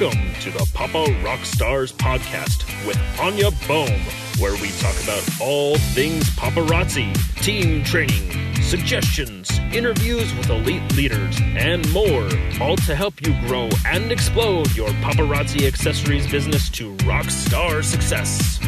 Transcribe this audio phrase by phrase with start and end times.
[0.00, 4.00] Welcome to the Papa Rock Stars podcast with Anya Bohm,
[4.38, 7.12] where we talk about all things paparazzi,
[7.42, 12.30] team training, suggestions, interviews with elite leaders, and more,
[12.62, 18.58] all to help you grow and explode your paparazzi accessories business to rock star success.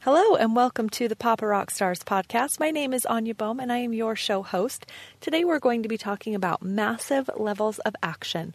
[0.00, 2.58] Hello and welcome to the Papa Rock Stars podcast.
[2.58, 4.86] My name is Anya Bohm and I am your show host.
[5.20, 8.54] Today we're going to be talking about massive levels of action.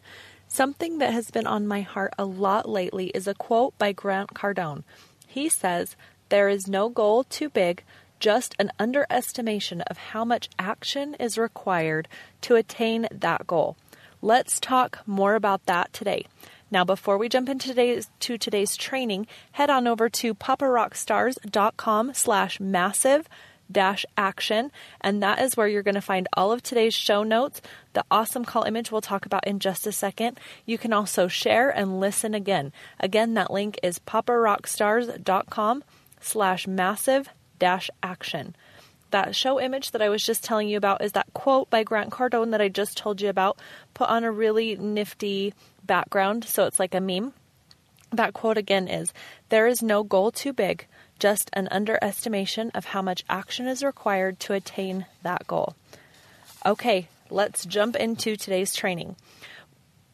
[0.54, 4.34] Something that has been on my heart a lot lately is a quote by Grant
[4.34, 4.84] Cardone.
[5.26, 5.96] He says,
[6.28, 7.82] There is no goal too big,
[8.20, 12.06] just an underestimation of how much action is required
[12.42, 13.76] to attain that goal.
[14.22, 16.24] Let's talk more about that today.
[16.70, 22.60] Now, before we jump into today's to today's training, head on over to paparockstars.com slash
[22.60, 23.28] massive
[23.70, 27.60] dash action, and that is where you're going to find all of today's show notes,
[27.92, 30.38] the awesome call image we'll talk about in just a second.
[30.66, 32.72] You can also share and listen again.
[33.00, 35.84] Again, that link is paparockstars.com
[36.20, 38.56] slash massive dash action.
[39.10, 42.10] That show image that I was just telling you about is that quote by Grant
[42.10, 43.58] Cardone that I just told you about,
[43.94, 45.54] put on a really nifty
[45.84, 47.32] background, so it's like a meme.
[48.14, 49.12] That quote again is
[49.48, 50.86] There is no goal too big,
[51.18, 55.74] just an underestimation of how much action is required to attain that goal.
[56.64, 59.16] Okay, let's jump into today's training.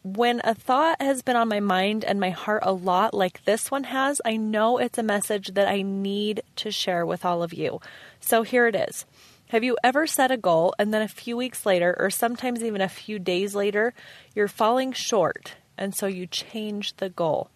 [0.03, 3.69] When a thought has been on my mind and my heart a lot, like this
[3.69, 7.53] one has, I know it's a message that I need to share with all of
[7.53, 7.81] you.
[8.19, 9.05] So here it is.
[9.49, 12.81] Have you ever set a goal and then a few weeks later, or sometimes even
[12.81, 13.93] a few days later,
[14.33, 17.49] you're falling short and so you change the goal.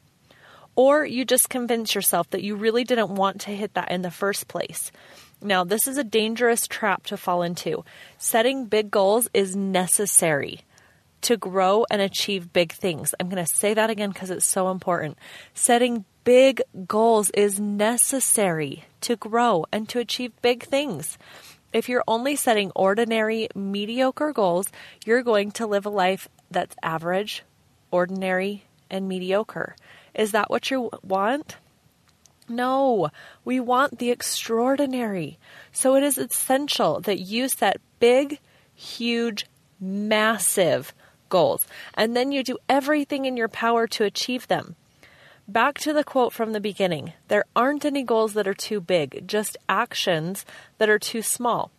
[0.75, 4.11] Or you just convince yourself that you really didn't want to hit that in the
[4.11, 4.91] first place.
[5.41, 7.85] Now, this is a dangerous trap to fall into.
[8.17, 10.61] Setting big goals is necessary
[11.21, 13.15] to grow and achieve big things.
[13.19, 15.17] I'm going to say that again because it's so important.
[15.53, 21.17] Setting big goals is necessary to grow and to achieve big things.
[21.73, 24.67] If you're only setting ordinary, mediocre goals,
[25.05, 27.43] you're going to live a life that's average,
[27.91, 29.75] ordinary, and mediocre.
[30.15, 31.57] Is that what you want?
[32.47, 33.09] No,
[33.43, 35.37] we want the extraordinary.
[35.71, 38.39] So it is essential that you set big,
[38.73, 39.45] huge,
[39.79, 40.93] massive
[41.29, 41.65] goals,
[41.95, 44.75] and then you do everything in your power to achieve them.
[45.47, 49.27] Back to the quote from the beginning there aren't any goals that are too big,
[49.27, 50.45] just actions
[50.77, 51.71] that are too small.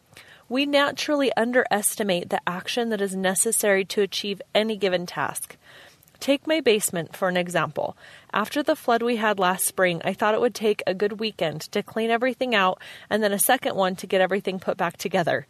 [0.48, 5.56] We naturally underestimate the action that is necessary to achieve any given task.
[6.20, 7.96] Take my basement for an example.
[8.32, 11.62] After the flood we had last spring, I thought it would take a good weekend
[11.72, 15.46] to clean everything out and then a second one to get everything put back together.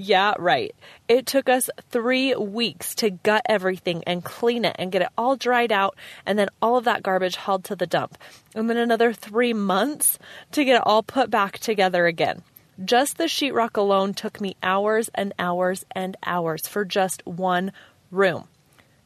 [0.00, 0.76] Yeah, right.
[1.08, 5.34] It took us three weeks to gut everything and clean it and get it all
[5.34, 8.16] dried out and then all of that garbage hauled to the dump.
[8.54, 10.18] And then another three months
[10.52, 12.42] to get it all put back together again.
[12.84, 17.72] Just the sheetrock alone took me hours and hours and hours for just one
[18.12, 18.46] room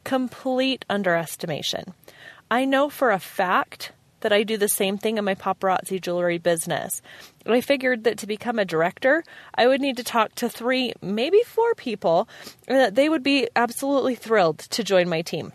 [0.03, 1.93] complete underestimation.
[2.49, 3.91] I know for a fact
[4.23, 7.01] that I do the same thing in my paparazzi jewelry business.
[7.45, 11.41] I figured that to become a director, I would need to talk to three, maybe
[11.45, 12.27] four people,
[12.67, 15.51] and that they would be absolutely thrilled to join my team.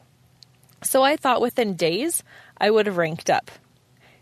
[0.82, 2.22] So I thought within days
[2.58, 3.50] I would have ranked up.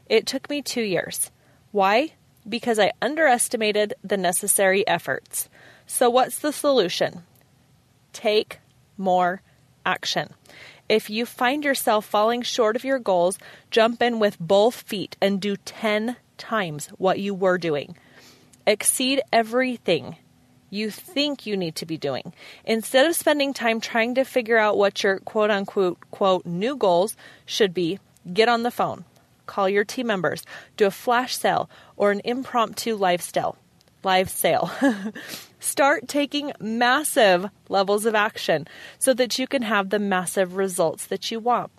[0.08, 1.30] It took me two years.
[1.72, 2.12] Why?
[2.48, 5.48] Because I underestimated the necessary efforts.
[5.86, 7.24] So, what's the solution?
[8.12, 8.60] Take
[8.96, 9.42] more
[9.86, 10.34] action.
[10.88, 13.38] If you find yourself falling short of your goals,
[13.70, 17.96] jump in with both feet and do 10 times what you were doing.
[18.66, 20.16] Exceed everything
[20.68, 22.32] you think you need to be doing.
[22.64, 27.16] Instead of spending time trying to figure out what your quote unquote quote new goals
[27.46, 27.98] should be,
[28.32, 29.04] get on the phone,
[29.46, 30.44] call your team members,
[30.76, 33.56] do a flash sale or an impromptu lifestyle
[34.06, 34.70] live sale.
[35.66, 38.68] Start taking massive levels of action
[39.00, 41.72] so that you can have the massive results that you want.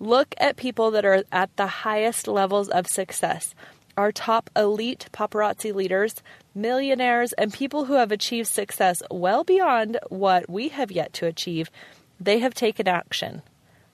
[0.00, 3.54] Look at people that are at the highest levels of success.
[3.96, 6.16] Our top elite paparazzi leaders,
[6.52, 11.70] millionaires, and people who have achieved success well beyond what we have yet to achieve,
[12.18, 13.42] they have taken action.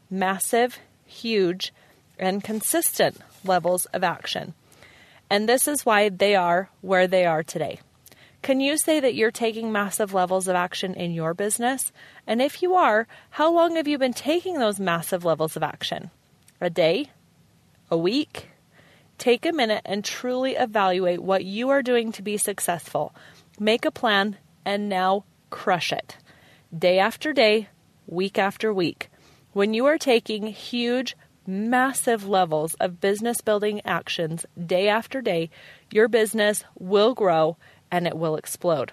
[0.09, 1.71] Massive, huge,
[2.19, 4.55] and consistent levels of action.
[5.29, 7.81] And this is why they are where they are today.
[8.45, 11.91] Can you say that you're taking massive levels of action in your business?
[12.27, 16.11] And if you are, how long have you been taking those massive levels of action?
[16.61, 17.09] A day?
[17.91, 18.51] A week?
[19.17, 23.15] Take a minute and truly evaluate what you are doing to be successful.
[23.59, 26.19] Make a plan and now crush it.
[26.79, 27.69] Day after day,
[28.07, 29.09] week after week.
[29.55, 35.49] When you are taking huge, massive levels of business building actions day after day,
[35.91, 37.57] your business will grow
[37.91, 38.93] and it will explode.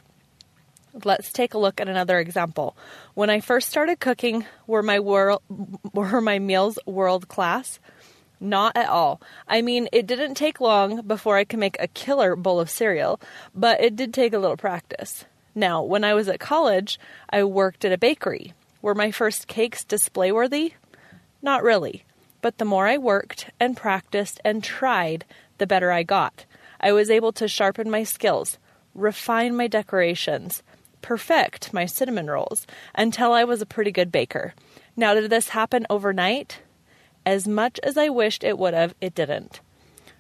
[1.06, 2.76] Let's take a look at another example.
[3.14, 5.42] When I first started cooking, were my world,
[5.94, 7.80] were my meals world class?
[8.40, 9.22] Not at all.
[9.48, 13.22] I mean, it didn't take long before I could make a killer bowl of cereal,
[13.54, 15.26] but it did take a little practice.
[15.54, 17.00] Now, when I was at college,
[17.30, 18.54] I worked at a bakery.
[18.82, 20.74] Were my first cakes display worthy?
[21.42, 22.04] Not really.
[22.42, 25.26] But the more I worked and practiced and tried,
[25.60, 26.46] the better I got.
[26.80, 28.58] I was able to sharpen my skills,
[28.94, 30.64] refine my decorations,
[31.02, 34.54] perfect my cinnamon rolls until I was a pretty good baker.
[34.96, 36.60] Now, did this happen overnight?
[37.26, 39.62] As much as I wished it would have, it didn't.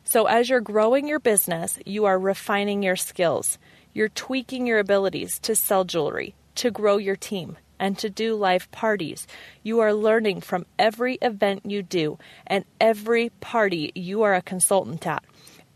[0.04, 3.58] So, as you're growing your business, you are refining your skills.
[3.94, 8.70] You're tweaking your abilities to sell jewelry, to grow your team, and to do live
[8.72, 9.28] parties.
[9.64, 15.06] You are learning from every event you do and every party you are a consultant
[15.08, 15.24] at.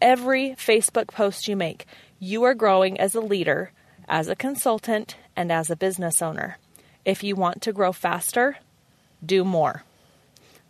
[0.02, 1.86] Every Facebook post you make,
[2.20, 3.72] you are growing as a leader
[4.08, 6.58] as a consultant, and as a business owner.
[7.04, 8.58] If you want to grow faster,
[9.26, 9.84] do more.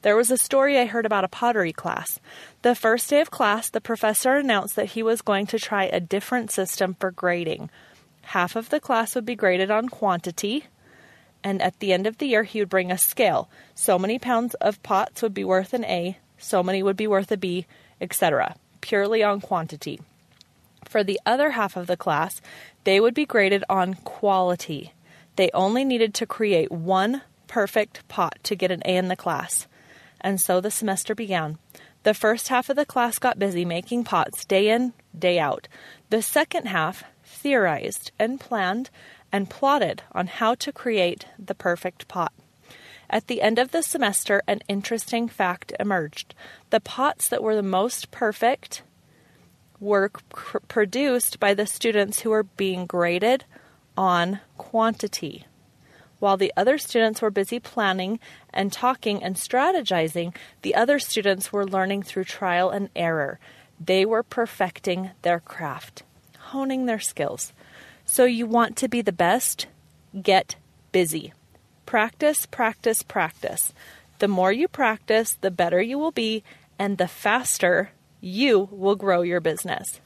[0.02, 2.20] There was a story I heard about a pottery class.
[2.62, 6.00] The first day of class, the professor announced that he was going to try a
[6.00, 7.70] different system for grading.
[8.22, 10.66] Half of the class would be graded on quantity,
[11.44, 13.50] and at the end of the year, he would bring a scale.
[13.74, 17.32] So many pounds of pots would be worth an A, so many would be worth
[17.32, 17.66] a B,
[18.00, 20.00] etc., purely on quantity.
[20.96, 22.40] For the other half of the class,
[22.86, 24.94] they would be graded on quality.
[25.36, 29.68] They only needed to create one perfect pot to get an A in the class.
[30.22, 31.58] And so the semester began.
[32.04, 35.68] The first half of the class got busy making pots day in, day out.
[36.12, 38.90] The second half theorized and planned
[39.34, 42.32] and plotted on how to create the perfect pot.
[43.10, 46.34] At the end of the semester, an interesting fact emerged.
[46.70, 48.82] The pots that were the most perfect
[49.86, 53.46] work pr- produced by the students who were being graded
[53.96, 55.46] on quantity.
[56.20, 58.20] While the other students were busy planning
[58.54, 63.40] and talking and strategizing, the other students were learning through trial and error.
[63.80, 66.04] They were perfecting their craft,
[66.52, 67.54] honing their skills.
[68.06, 69.68] So, you want to be the best?
[70.22, 70.56] Get
[70.92, 71.34] busy.
[71.86, 73.74] Practice, practice, practice.
[74.20, 76.44] The more you practice, the better you will be,
[76.80, 77.92] and the faster
[78.26, 80.02] you will grow your business.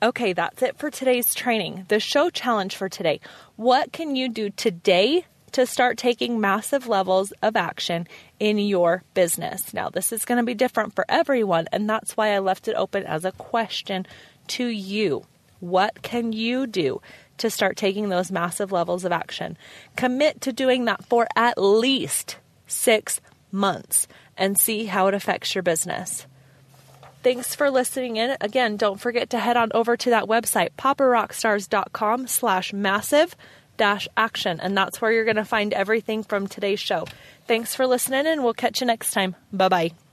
[0.00, 1.84] Okay, that's it for today's training.
[1.88, 3.20] The show challenge for today.
[3.56, 8.06] What can you do today to start taking massive levels of action
[8.38, 9.74] in your business?
[9.74, 12.76] Now, this is going to be different for everyone, and that's why I left it
[12.76, 14.06] open as a question
[14.48, 15.24] to you.
[15.58, 17.00] What can you do
[17.38, 19.58] to start taking those massive levels of action?
[19.96, 22.36] Commit to doing that for at least
[22.68, 23.20] six
[23.50, 24.06] months
[24.36, 26.26] and see how it affects your business.
[27.22, 28.36] Thanks for listening in.
[28.40, 33.36] Again, don't forget to head on over to that website, paparockstars.com slash massive
[33.76, 34.60] dash action.
[34.60, 37.06] And that's where you're going to find everything from today's show.
[37.46, 39.36] Thanks for listening and we'll catch you next time.
[39.52, 40.05] Bye bye.